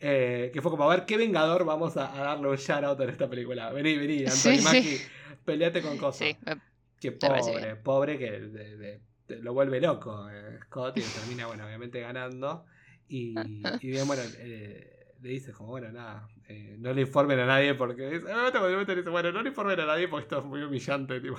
[0.00, 3.10] Eh, que fue como, a ver, ¿qué vengador vamos a, a darle un shout en
[3.10, 3.70] esta película?
[3.72, 4.64] Vení, vení, Anthony Sí, sí.
[4.64, 5.00] Mackie,
[5.44, 6.28] peleate con cosas.
[6.28, 6.60] Sí, me-
[7.00, 11.64] Que pobre, pobre que de- de- de- lo vuelve loco eh, Scott y termina, bueno,
[11.66, 12.64] obviamente ganando.
[13.08, 13.34] Y,
[13.80, 17.74] y bien, bueno, eh, le dice como, bueno, nada, eh, no le informen a nadie
[17.74, 20.62] porque dice, ah, te- dice, bueno, no le informen a nadie porque esto es muy
[20.62, 21.38] humillante, tipo.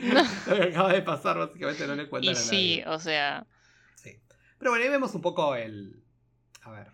[0.00, 2.94] lo que acaba de pasar, básicamente no le cuentan y a sí, nadie.
[2.94, 3.46] o sea,
[3.96, 4.18] Sí.
[4.58, 6.02] Pero bueno, ahí vemos un poco el.
[6.62, 6.86] A ver,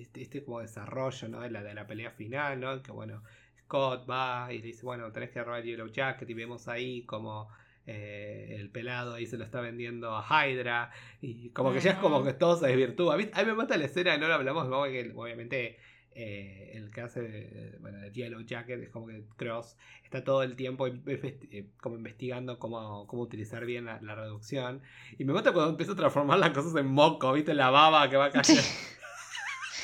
[0.00, 1.40] este, este como desarrollo, ¿no?
[1.40, 2.82] De la, de la pelea final, ¿no?
[2.82, 3.22] Que bueno,
[3.60, 7.04] Scott va y le dice, bueno, tenés que robar el Yellow Jacket y vemos ahí
[7.04, 7.48] como
[7.86, 11.96] eh, el pelado ahí se lo está vendiendo a Hydra y como que ya es
[11.98, 13.16] como que todo se desvirtúa.
[13.16, 13.32] ¿viste?
[13.38, 15.78] A mí me mata la escena, no lo hablamos, como que obviamente
[16.14, 20.42] eh, el que hace de, bueno, de Yellow Jacket es como que Cross está todo
[20.42, 24.82] el tiempo investi- eh, como investigando cómo, cómo utilizar bien la, la reducción.
[25.18, 27.54] Y me mata cuando empieza a transformar las cosas en moco, ¿viste?
[27.54, 28.44] La baba que va a caer.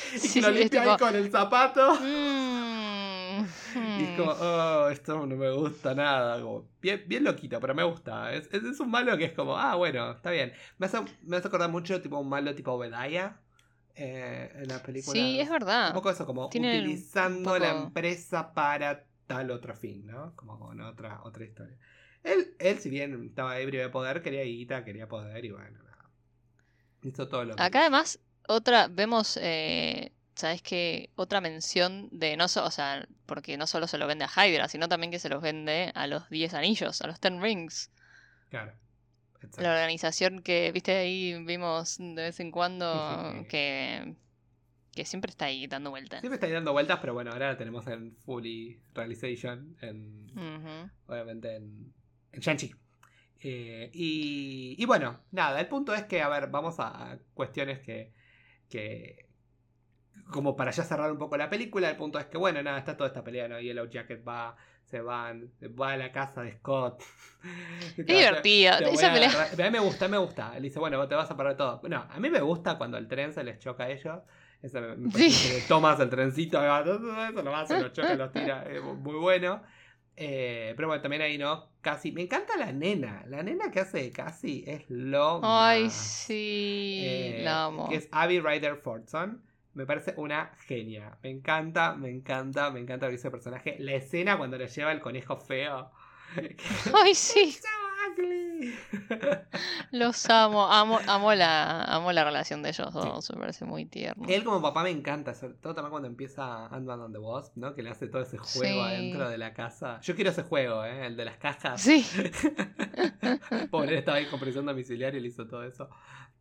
[0.15, 1.95] Y Sí, lo limpia ahí tipo- con el zapato.
[2.01, 3.45] mm,
[3.97, 4.15] Y es mm.
[4.17, 6.41] como, oh, esto no me gusta nada.
[6.41, 8.33] Como, bien, bien loquito, pero me gusta.
[8.33, 10.53] Es, es, es un malo que es como, ah, bueno, está bien.
[10.77, 13.39] Me hace, me hace acordar mucho tipo un malo tipo Obedaya
[13.95, 15.13] eh, en las películas.
[15.13, 15.89] Sí, es verdad.
[15.89, 20.35] Un poco eso, como Tiene utilizando la empresa para tal otro fin, ¿no?
[20.35, 21.77] Como con otra, otra historia.
[22.23, 26.09] Él, él, si bien estaba ebrio de poder, quería guita, quería poder y bueno, nada.
[27.03, 28.19] Hizo todo lo que Acá además,
[28.49, 31.11] otra, vemos, eh, ¿sabes qué?
[31.15, 34.67] Otra mención de no solo, o sea, porque no solo se lo vende a Hydra,
[34.67, 37.91] sino también que se los vende a los 10 anillos, a los Ten Rings.
[38.49, 38.73] Claro.
[39.35, 39.61] Exacto.
[39.61, 44.15] La organización que, viste, ahí vimos de vez en cuando que,
[44.93, 46.21] que siempre está ahí dando vueltas.
[46.21, 51.55] Siempre está ahí dando vueltas, pero bueno, ahora la tenemos en Fully Realization, en, obviamente
[51.55, 51.93] en,
[52.31, 52.73] en Shang-Chi.
[53.41, 58.11] Eh, y, y bueno, nada, el punto es que, a ver, vamos a cuestiones que,
[58.69, 59.27] que,
[60.31, 62.95] como para ya cerrar un poco la película, el punto es que, bueno, nada, está
[62.95, 63.59] toda esta pelea, ¿no?
[63.59, 67.01] Yellow Jacket va, se van, va a la casa de Scott.
[67.97, 68.77] Es divertida.
[68.79, 69.29] Te voy Esa a pelea.
[69.53, 70.53] A mí me gusta, me gusta.
[70.57, 71.81] Él dice, bueno, te vas a parar todo.
[71.87, 74.19] No, a mí me gusta cuando el tren se les choca a ellos.
[74.61, 75.29] Eso me, me Sí.
[75.29, 76.99] que tomas el trencito, eso
[77.43, 78.65] nomás se lo choca, los tira.
[78.67, 79.63] eh, muy bueno.
[80.21, 82.11] Eh, pero bueno, también ahí no, casi.
[82.11, 83.23] Me encanta la nena.
[83.27, 85.93] La nena que hace casi es lo Ay, más.
[85.93, 87.87] sí, Eh, la amo.
[87.87, 89.43] Que es Abby Ryder Fordson.
[89.73, 91.17] Me parece una genia.
[91.23, 93.77] Me encanta, me encanta, me encanta ese personaje.
[93.79, 95.91] La escena cuando le lleva el conejo feo.
[96.93, 97.57] Ay, sí,
[99.91, 100.71] Los amo.
[100.71, 104.25] Amo, amo la, amo la relación de ellos dos, me parece muy tierno.
[104.27, 107.73] Él como papá me encanta, sobre todo también cuando empieza Ant-Man and the Wasp, ¿no?
[107.73, 108.79] Que le hace todo ese juego Sí.
[108.79, 109.99] adentro de la casa.
[110.01, 111.07] Yo quiero ese juego, ¿eh?
[111.07, 111.81] El de las cajas.
[111.81, 112.05] Sí,
[113.71, 115.89] Pobre, estaba ahí con prisión domiciliaria y le hizo todo eso.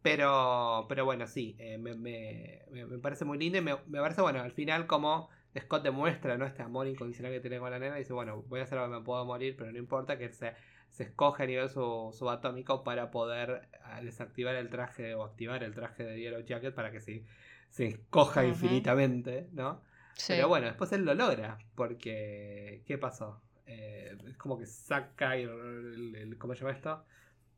[0.03, 4.01] Pero, pero bueno, sí, eh, me, me- me- me parece muy lindo y me, me
[4.01, 5.29] parece, bueno, al final como
[5.61, 6.47] Scott demuestra, ¿no?
[6.47, 8.85] Este amor incondicional que tiene con la nena y dice, bueno, voy a hacer lo
[8.85, 10.55] que me puedo morir, pero no importa que se,
[10.91, 15.75] se escoge a nivel su, subatómico para poder ah, desactivar el traje o activar el
[15.75, 17.25] traje de Yellow Jacket para que se,
[17.71, 19.83] se escoja infinitamente, ¿no?
[20.15, 20.35] sí.
[20.35, 23.41] Pero bueno, después él lo logra, porque ¿qué pasó?
[23.67, 27.05] Eh, es como que saca el, el- el- ¿cómo se llama esto?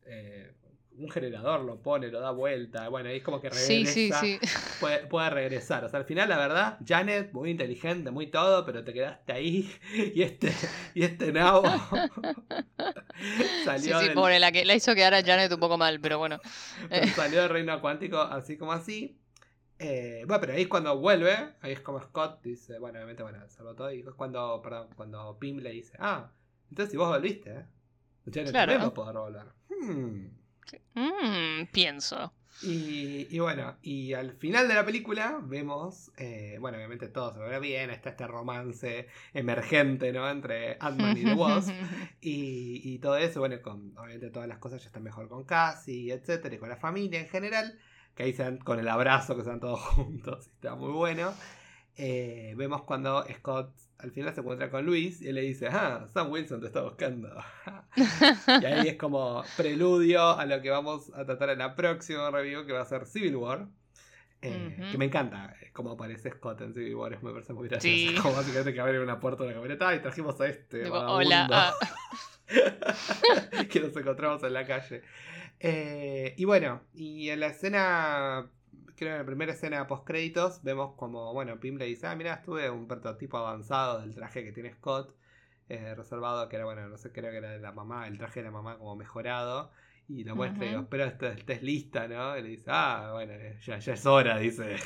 [0.05, 0.53] Eh,
[1.01, 4.11] un generador lo pone, lo da vuelta, bueno, ahí es como que regresa, Sí, sí,
[4.21, 4.39] sí.
[4.79, 5.85] Puede, puede regresar.
[5.85, 9.71] O sea, al final, la verdad, Janet, muy inteligente, muy todo, pero te quedaste ahí
[10.15, 10.53] y este,
[10.95, 11.63] y este nabo
[13.21, 16.01] Sí, salió, sí, del, pobre, la que la hizo quedar a Janet un poco mal,
[16.01, 16.41] pero bueno.
[16.89, 19.19] pero salió del reino cuántico así como así.
[19.79, 23.39] Eh, bueno, pero ahí es cuando vuelve, ahí es como Scott dice, bueno, obviamente, bueno,
[23.49, 23.93] salvó todo.
[23.93, 26.31] Y es cuando, perdón, cuando Pim le dice, ah,
[26.69, 27.65] entonces si vos volviste, ¿eh?
[28.33, 28.73] Janet Claro.
[28.73, 29.47] también va a poder volver.
[29.71, 30.40] Hmm.
[30.95, 32.33] Mm, pienso.
[32.63, 37.41] Y, y bueno, y al final de la película vemos, eh, bueno, obviamente todo se
[37.41, 40.29] ve bien, está este romance emergente, ¿no?
[40.29, 41.71] Entre Ant-Man y The Wasp.
[42.21, 46.13] Y, y todo eso, bueno, con, obviamente todas las cosas ya están mejor con Cassie,
[46.13, 47.79] etcétera, y con la familia en general,
[48.15, 51.33] que ahí se dan con el abrazo, que dan todos juntos, está muy bueno.
[52.03, 56.07] Eh, vemos cuando Scott al final se encuentra con Luis y él le dice, ah,
[56.09, 57.29] Sam Wilson te está buscando.
[58.47, 62.65] y ahí es como preludio a lo que vamos a tratar en la próxima review,
[62.65, 63.69] que va a ser Civil War.
[64.41, 64.89] Eh.
[64.91, 67.95] Que me encanta eh, cómo aparece Scott en Civil War, me parece muy gracioso.
[67.95, 68.15] Sí.
[68.23, 70.85] Como básicamente que abre una puerta de la camioneta y trajimos a este.
[70.85, 71.29] Tipo, vagabundo".
[71.29, 71.49] hola.
[72.51, 75.03] ah, que nos encontramos en la calle.
[75.59, 78.51] Eh, y bueno, y en la escena,
[79.01, 82.15] creo que en la primera escena post créditos, vemos como, bueno, Pim le dice, ah,
[82.15, 85.17] mira, estuve un prototipo avanzado del traje que tiene Scott,
[85.71, 88.41] eh, reservado, que era, bueno, no sé, creo que era de la mamá, el traje
[88.41, 89.71] de la mamá como mejorado.
[90.07, 92.37] Y lo muestra y digo, espero estés lista, ¿no?
[92.37, 93.33] Y le dice, ah, bueno,
[93.65, 94.77] ya, ya es hora, dice.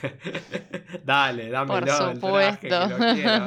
[1.05, 3.45] Dale, dámelo el traje que lo quiero.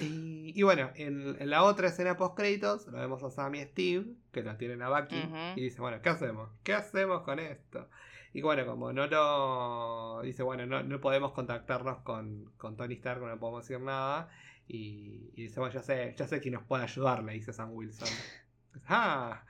[0.00, 4.42] Y, bueno, en, la otra escena post créditos lo vemos a Sam y Steve, que
[4.42, 5.22] lo tienen a Bucky,
[5.54, 6.50] y dice, bueno, ¿qué hacemos?
[6.64, 7.88] ¿Qué hacemos con esto?
[8.32, 10.20] Y bueno, como no lo.
[10.22, 14.28] Dice, bueno, no, no podemos contactarnos con, con Tony Stark, no podemos decir nada.
[14.68, 18.08] Y, dice, bueno, ya sé, ya sé quién nos puede ayudar, le dice Sam Wilson.
[18.88, 19.42] ah,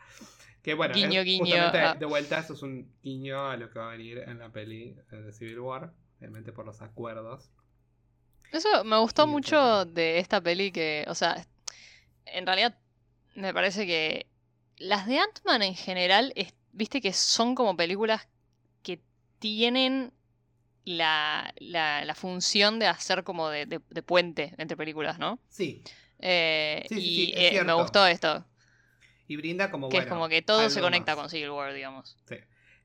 [0.63, 1.97] que bueno, guiño, guiño, ah.
[1.99, 4.97] de vuelta, eso es un guiño a lo que va a venir en la peli
[5.11, 7.51] de Civil War, obviamente por los acuerdos.
[8.53, 11.45] Eso me gustó mucho de esta peli que, o sea,
[12.27, 12.79] en realidad
[13.35, 14.27] me parece que
[14.79, 16.33] las de Ant-Man en general,
[16.73, 18.29] viste que son como películas
[19.39, 20.13] tienen
[20.85, 25.39] la, la, función de hacer como de, puente entre películas, ¿no?
[25.49, 25.83] Sí.
[26.19, 28.45] Eh, y eh, me gustó esto.
[29.27, 32.17] Y brinda como, que es como que todo se conecta con Civil War, digamos.
[32.27, 32.37] Sí.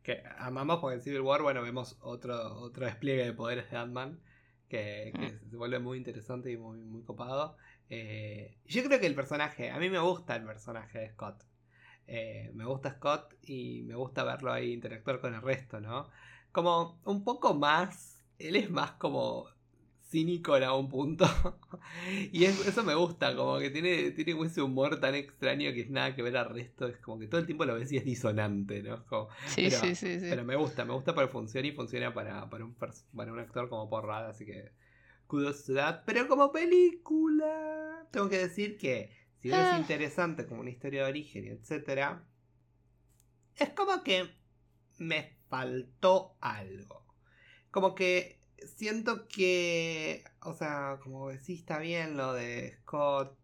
[0.03, 4.19] Que amamos porque en Civil War, bueno, vemos otro, otro despliegue de poderes de Ant-Man
[4.67, 5.49] que, mm.
[5.49, 7.55] se vuelve muy interesante y muy, muy copado.
[7.89, 11.45] Eh, yo creo que el personaje, a mí me gusta el personaje de Scott.
[12.07, 16.09] me gusta Scott y me gusta verlo ahí interactuar con el resto, ¿no?
[16.53, 18.23] Como un poco más.
[18.39, 19.47] Él es más como
[20.13, 21.25] cínico en algún punto.
[22.31, 26.15] y eso me gusta, como que tiene, tiene ese humor tan extraño que es nada
[26.15, 26.87] que ver al resto.
[26.87, 29.03] Es como que todo el tiempo lo ves y es disonante, ¿no?
[29.47, 32.75] sí, sí, sí, Pero me gusta, me gusta porque funciona y funciona para, para, un,
[32.75, 34.71] para un actor como porrada, así que
[35.25, 35.73] kudos to
[36.05, 39.09] Pero como película, tengo que decir que
[39.41, 39.77] si es ah.
[39.79, 42.19] interesante como una historia de origen, etc.,
[43.55, 44.29] es como que
[44.99, 47.05] me faltó algo.
[47.69, 48.39] Como que
[48.75, 53.37] siento que, o sea, como decís, está bien lo de Scott.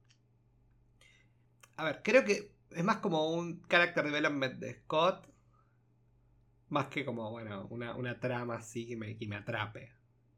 [1.75, 5.27] A ver, creo que es más como un character development de Scott.
[6.69, 9.91] Más que como, bueno, una, trama así que me, que me atrape.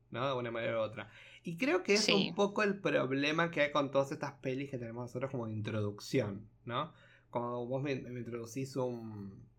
[0.09, 0.27] ¿no?
[0.27, 1.09] De una manera u otra.
[1.41, 4.77] Y creo que es un poco el problema que hay con todas estas pelis que
[4.77, 6.91] tenemos nosotros como de introducción, ¿no?
[7.29, 9.50] Como vos me introducís un,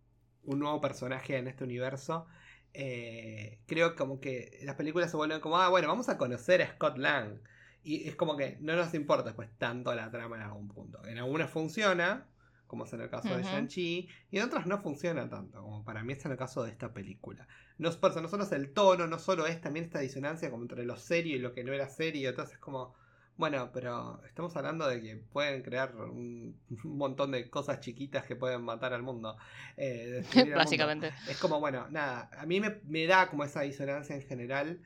[0.44, 2.26] un nuevo personaje en este universo,
[2.74, 6.70] eh, creo como que las películas se vuelven como, ah, bueno, vamos a conocer a
[6.72, 7.40] Scott Lang.
[7.84, 11.04] Y es como que no nos importa después tanto la trama en algún punto.
[11.06, 12.28] En algunas funciona,
[12.66, 16.04] como es en el caso de Shang-Chi, y en otras no funciona tanto, como para
[16.04, 17.46] mí es en el caso de esta película.
[17.78, 20.84] No, por no solo es el tono, no solo es también esta disonancia como entre
[20.84, 22.94] lo serio y lo que no era serio, entonces es como,
[23.36, 28.62] bueno, pero estamos hablando de que pueden crear un, montón de cosas chiquitas que pueden
[28.62, 29.36] matar al mundo.
[29.76, 31.12] Eh, Básicamente.
[31.28, 34.80] Es como, bueno, nada, a mí me, da como esa disonancia en general.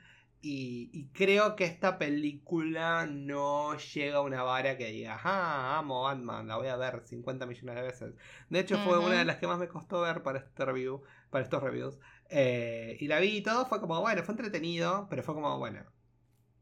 [0.49, 6.47] Y, creo que esta película no llega a una vara que diga, ah, amo Ant-Man,
[6.47, 8.15] la voy a ver 50 millones de veces.
[8.49, 11.43] De hecho, fue una de las que más me costó ver para este review, para
[11.43, 11.99] estos reviews.
[12.29, 15.85] Eh, y la vi y todo, fue como, bueno, fue entretenido, pero fue como, bueno.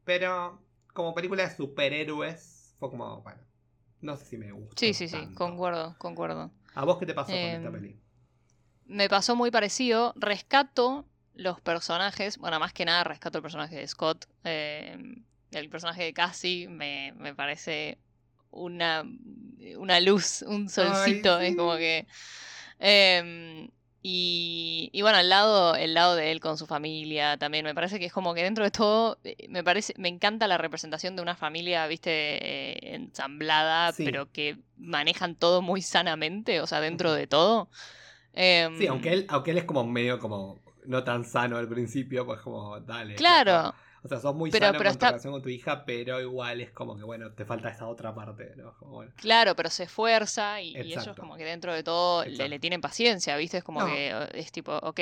[0.03, 0.64] Pero
[0.95, 3.41] como película de superhéroes, fue como, bueno,
[3.99, 4.75] no sé si me gusta.
[4.77, 6.51] Sí, sí, sí, concuerdo, concuerdo.
[6.73, 7.99] ¿A vos qué te pasó con esta em, peli?
[8.85, 10.13] Me pasó muy parecido.
[10.15, 14.25] Rescato los personajes, bueno, más que nada rescato el personaje de Scott.
[14.45, 17.97] Em, el personaje de Cassie me, me parece
[18.51, 19.03] una,
[19.77, 21.39] una luz, un solcito.
[21.41, 22.07] Es como que.
[22.79, 23.69] Eh,
[24.07, 28.05] y, bueno, el lado, el lado de él con su familia también, me parece que
[28.05, 31.35] es como que dentro de todo, eh, me parece, me encanta la representación de una
[31.35, 37.67] familia, viste, eh, ensamblada, pero que manejan todo muy sanamente, o sea, dentro de todo.
[38.35, 42.41] sí, aunque él, aunque él es como medio como no tan sano al principio, pues
[42.41, 43.15] como, dale.
[43.15, 43.73] Claro.
[44.03, 46.69] O sea, sos muy pero, sano con tu relación con tu hija, pero igual es
[46.71, 48.75] como que, bueno, te falta esa otra parte, ¿no?
[49.15, 53.57] Claro, pero se esfuerza y, ellos como que dentro de todo le, tienen paciencia, ¿viste?
[53.57, 54.99] Es como que eh, es tipo, ok,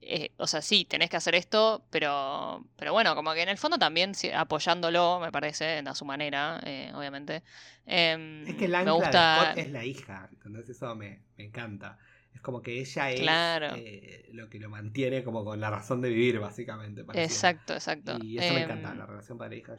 [0.00, 3.58] eh, o sea, sí, tenés que hacer esto, pero, pero bueno, como que en el
[3.58, 7.42] fondo también apoyándolo, me parece, a su manera, eh, obviamente.
[7.86, 9.52] Em, es que la me gusta...
[9.52, 11.98] es la hija, entonces eso me, me encanta.
[12.40, 16.08] Es como que ella es eh, lo que lo mantiene como con la razón de
[16.08, 17.04] vivir, básicamente.
[17.12, 18.16] Exacto, exacto.
[18.22, 19.76] Y eso me encanta, em, la relación padre-hija.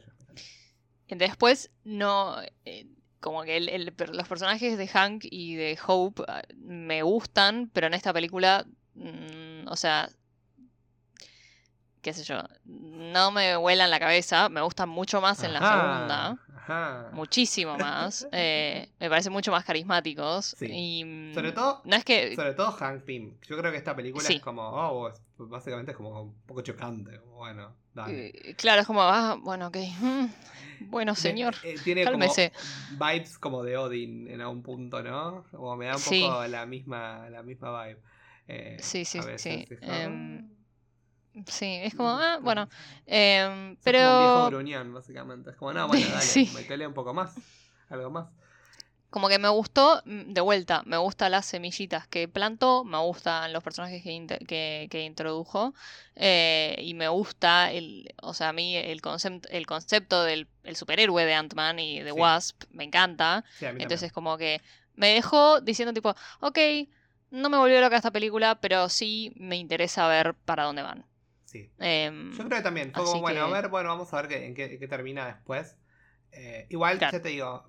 [1.08, 2.36] Después, no.
[2.64, 2.86] Eh,
[3.18, 8.12] como que los personajes de Hank y de Hope ah, me gustan, pero en esta
[8.12, 10.08] película, mm, o sea,
[12.00, 16.38] qué sé yo, no me vuelan la cabeza, me gustan mucho más en la segunda.
[16.62, 17.10] Ajá.
[17.12, 18.26] muchísimo más.
[18.32, 20.54] eh, me parecen mucho más carismáticos.
[20.58, 20.66] Sí.
[20.70, 22.36] Y, mm, Sobre todo- No es que.
[22.36, 23.34] Sobre todo Hank Pym.
[23.48, 24.34] Yo creo que esta película Sí.
[24.36, 27.18] es como, oh, es- básicamente es como un poco chocante.
[27.34, 28.28] Bueno, dale.
[28.28, 29.76] eh, claro, es como, ah, bueno, ok.
[30.00, 30.26] mm,
[30.90, 31.54] bueno, señor.
[31.64, 32.52] eh, tiene cálmese.
[32.90, 35.44] como vibes como de Odin en algún punto, ¿no?
[35.50, 36.20] Como me da un Sí.
[36.20, 38.00] poco la misma, la misma vibe.
[38.48, 40.48] Eh, Sí, sí, veces, sí, em.
[41.46, 42.68] Sí, es como, ah, bueno.
[43.06, 44.46] em, Sos como un viejo pero.
[44.50, 45.50] gruñón, básicamente.
[45.50, 46.50] Es como, no, bueno, dale, Sí.
[46.54, 47.34] metele un poco más.
[47.88, 48.28] Algo más.
[49.10, 53.52] Como que me gustó, mm, de vuelta, me gustan las semillitas que plantó, me gustan
[53.52, 55.74] los personajes que, que, que introdujo
[56.16, 60.76] eh, y me gusta, el, o sea, a mí el, concept, el concepto del el
[60.76, 62.18] superhéroe de Ant-Man y de Sí.
[62.18, 63.44] Wasp me encanta.
[63.58, 64.62] Sí, Entonces como que
[64.94, 66.58] me dejó diciendo tipo, ok,
[67.32, 71.04] no me volvió loca esta película, pero sí me interesa ver para dónde van.
[71.52, 71.70] Sí.
[71.78, 72.92] Em, Yo creo que también.
[72.94, 75.76] Fue como, bueno, que- a ver, bueno, vamos a ver qué, en, qué, termina después.
[76.32, 77.12] Eh, igual, Claro.
[77.18, 77.66] ya te digo,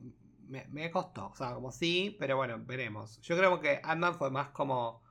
[0.47, 1.27] me, me costó.
[1.27, 3.19] O sea, como sí, pero bueno, veremos.
[3.21, 5.03] Yo creo que Ant-Man fue más como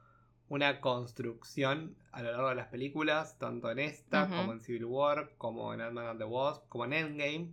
[0.49, 5.35] una construcción a lo largo de las películas, tanto en esta, como en Civil War,
[5.37, 7.53] como en Ant-Man and the Wasp, como en Endgame.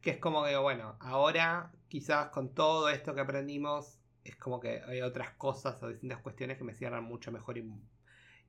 [0.00, 4.82] Que es como que, bueno, ahora quizás con todo esto que aprendimos, es como que
[4.86, 7.68] hay otras cosas o distintas cuestiones que me cierran mucho mejor y,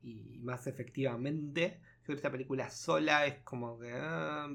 [0.04, 1.82] y más efectivamente.
[2.12, 3.92] Que esta película sola es como que.
[3.94, 4.50] ah,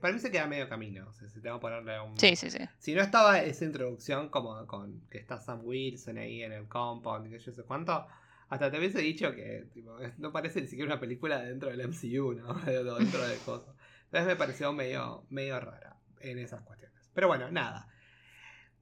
[0.00, 1.08] para mí se queda medio camino.
[1.08, 2.18] O sea, si tengo que ponerle un.
[2.18, 2.58] sí, sí, sí.
[2.78, 7.26] Si no estaba esa introducción como con que está Sam Wilson ahí en el compound
[7.26, 8.06] y que yo sé cuánto,
[8.48, 12.32] hasta te hubiese dicho que tipo, no parece ni siquiera una película dentro del MCU,
[12.36, 12.54] ¿no?
[12.54, 13.74] Dentro de cosas.
[14.04, 17.10] Entonces me pareció medio, medio rara en esas cuestiones.
[17.14, 17.88] Pero bueno, nada.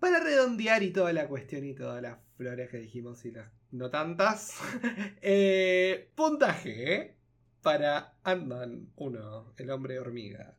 [0.01, 3.91] Para redondear y toda la cuestión y todas las flores que dijimos y las no
[3.91, 4.61] tantas,
[5.23, 7.16] eh, puntaje
[7.67, 10.55] para Ant-Man 1, el hombre hormiga.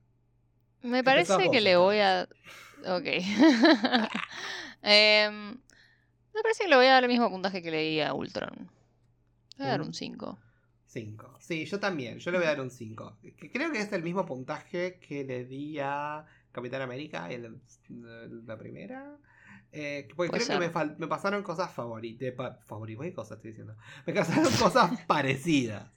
[0.81, 2.27] Me parece vos, que le voy a.
[2.85, 3.05] Ok.
[4.83, 5.51] Em,
[6.33, 8.51] me parece que le voy a dar el mismo puntaje que le di a Ultron.
[8.57, 10.37] Le voy a dar Un- un 5.
[10.87, 11.37] 5.
[11.39, 12.19] Sí, yo también.
[12.19, 13.19] Yo le voy a dar un 5.
[13.37, 17.61] Que creo que es el mismo puntaje que le di a Capitán América en
[18.45, 19.15] la primera.
[19.71, 22.33] Eh, porque Puede creo que me, pasaron cosas favoritas.
[22.65, 23.77] favoritas, ¿qué cosas estoy diciendo?
[24.05, 25.89] Me pasaron cosas parecidas.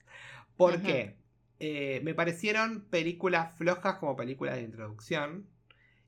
[0.60, 0.82] ¿Por Ujú.
[0.86, 1.16] qué?
[1.58, 5.46] Eh, me parecieron películas flojas como películas de introducción.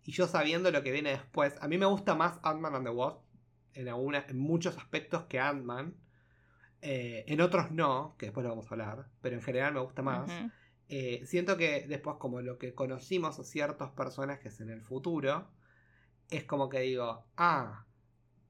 [0.05, 1.55] Y yo sabiendo lo que viene después.
[1.63, 3.23] A mí me gusta más Ant-Man and the Wasp.
[3.75, 5.95] En, alguna- en muchos aspectos que Ant-Man.
[6.83, 10.03] Eh, en otros no, que después lo vamos a hablar, pero en general me gusta
[10.03, 10.31] más.
[10.89, 15.49] Eh, siento que después como lo que conocimos a ciertos personajes en el futuro,
[16.29, 17.87] es como que digo, ah,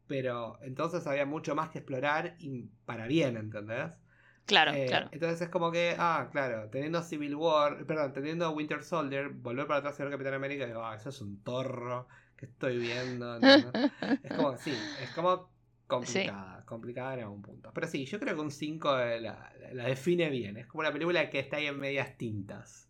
[0.09, 3.93] pero entonces había mucho más que explorar y para bien, ¿entendés?
[4.47, 5.09] Claro, Eh, claro.
[5.13, 9.79] Entonces es como que, ah, claro, teniendo Civil War, perdón, teniendo Winter Soldier, volver para
[9.81, 13.39] atrás y ver Capitán América, digo, ah, eso es un torro que estoy viendo.
[14.23, 15.51] es como, sí, es como
[15.87, 17.71] complicada, complicada en algún punto.
[17.73, 21.29] Pero sí, yo creo que un 5 la, la define bien, es como una película
[21.31, 22.89] que está ahí en medias tintas.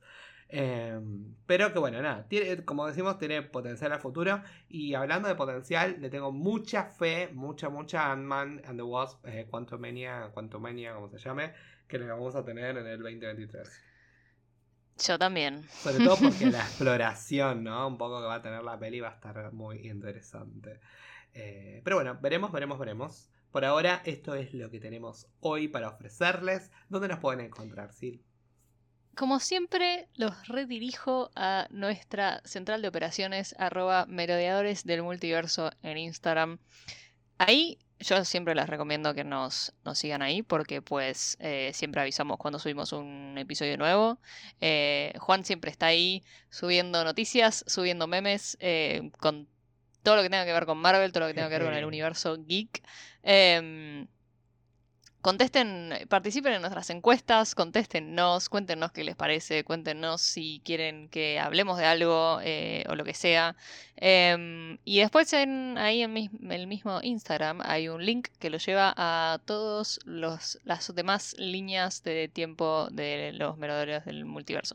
[0.55, 1.01] Eh,
[1.47, 4.43] pero que bueno, nada, tiene, como decimos, tiene potencial a futuro.
[4.69, 9.47] Y hablando de potencial, le tengo mucha fe, mucha, mucha Ant-Man and the Wasp, eh,
[9.51, 11.55] Quantumania, Quantumania, como se llame,
[11.89, 13.83] que le vamos a tener en el 2023.
[14.99, 15.63] Yo también.
[15.71, 17.89] Sobre todo porque la exploración, ¿no?
[17.89, 20.81] Un poco que va a tener la peli va a estar muy interesante.
[21.33, 23.31] Eh, pero bueno, veremos, veremos, veremos.
[23.51, 26.71] Por ahora, esto es lo que tenemos hoy para ofrecerles.
[26.91, 28.23] ¿Dónde nos pueden encontrar, Sil?
[29.15, 36.59] Como siempre, los redirijo a nuestra central de operaciones, arroba merodeadores del multiverso en Instagram.
[37.37, 42.39] Ahí yo siempre les recomiendo que nos, nos sigan ahí porque pues eh, siempre avisamos
[42.39, 44.19] cuando subimos un episodio nuevo.
[44.61, 49.47] Eh, Juan siempre está ahí subiendo noticias, subiendo memes, eh, con
[50.03, 51.75] todo lo que tenga que ver con Marvel, todo lo que tenga que ver con
[51.75, 52.83] el universo geek.
[55.23, 61.79] Contesten, participen en nuestras encuestas, contéstennos, cuéntenos qué les parece, cuéntenos si quieren que hablemos
[61.79, 63.55] de algo eh, o lo que sea.
[63.97, 66.17] Em, y después en, ahí en
[66.51, 72.27] el mismo Instagram hay un link que lo lleva a todas las demás líneas de
[72.27, 74.75] tiempo de los merodeadores del multiverso.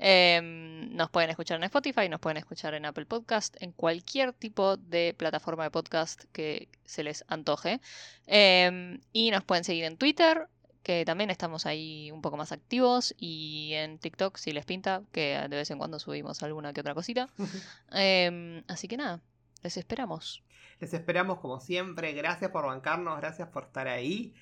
[0.00, 4.76] Em, nos pueden escuchar en Spotify, nos pueden escuchar en Apple Podcast, en cualquier tipo
[4.76, 7.80] de plataforma de podcast que se les antoje.
[8.26, 10.48] Em, y nos pueden seguir en Twitter,
[10.82, 15.38] que también estamos ahí un poco más activos, y en TikTok si les pinta, que
[15.48, 17.28] de vez en cuando subimos alguna que otra cosita.
[17.92, 19.20] Em, así que nada,
[19.62, 20.42] les esperamos.
[20.80, 22.12] Les esperamos como siempre.
[22.12, 24.34] Gracias por bancarnos, gracias por estar ahí.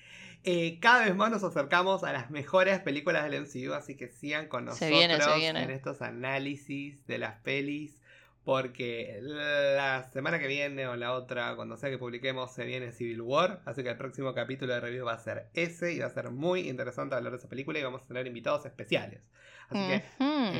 [0.45, 4.47] Eh, cada vez más nos acercamos a las mejores películas del MCU, así que sigan
[4.47, 5.63] con Se nosotros viene, se viene.
[5.63, 7.97] en estos análisis de las pelis.
[8.45, 13.21] Porque la semana que viene o la otra, cuando sea que publiquemos, se viene Civil
[13.21, 13.61] War.
[13.65, 16.29] Así que el próximo capítulo de review va a ser ese y va a ser
[16.29, 19.21] muy interesante hablar de esa película y vamos a tener invitados especiales.
[19.69, 20.03] Así que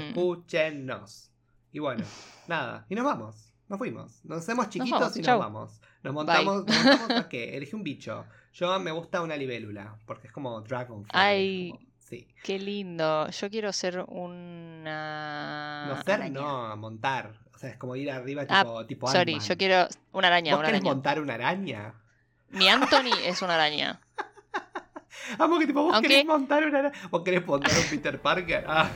[0.08, 1.30] escúchenos.
[1.74, 2.06] Y bueno,
[2.48, 2.86] nada.
[2.90, 3.54] Y nos vamos.
[3.68, 4.24] Nos fuimos.
[4.24, 5.82] Nos hacemos chiquitos vamos, y nos vamos.
[6.04, 7.58] Nos montamos, nos montamos a qué?
[7.58, 8.26] Elegí un bicho.
[8.54, 9.98] Yo me gusta una libélula.
[10.06, 11.10] Porque es como Dragonfly.
[11.14, 11.72] Ay.
[11.72, 12.28] como- sí.
[12.44, 13.30] Qué lindo.
[13.30, 15.86] Yo quiero ser una.
[15.88, 16.40] No ser, araña.
[16.42, 17.34] no, montar.
[17.64, 20.68] Sea, es como ir arriba Ah, tipo, tipo Sorry, yo quiero una araña, ¿Vos una
[20.68, 20.84] araña.
[20.84, 21.94] montar una araña?
[22.50, 24.02] Mi Anthony es una araña.
[25.40, 26.96] Amo que tipo, vos Aunque- querés montar una araña.
[27.10, 28.66] ¿Vos querés montar un Peter Parker?
[28.68, 28.90] Ah,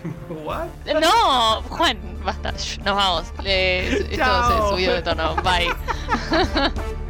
[0.43, 0.65] ¿what?
[0.99, 2.51] No, Juan, basta.
[2.51, 3.33] Nos vamos.
[3.41, 5.33] Le- esto se subió de tono.
[5.37, 5.69] Bye.